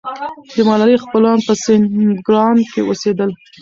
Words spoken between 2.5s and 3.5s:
کې اوسېدل.